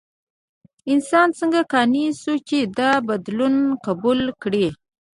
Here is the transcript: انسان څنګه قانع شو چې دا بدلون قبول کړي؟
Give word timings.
انسان 0.91 1.27
څنګه 1.39 1.59
قانع 1.71 2.07
شو 2.21 2.33
چې 2.47 2.59
دا 2.77 2.91
بدلون 3.07 3.55
قبول 3.85 4.21
کړي؟ 4.41 4.67